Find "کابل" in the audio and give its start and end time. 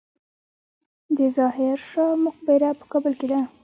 2.91-3.13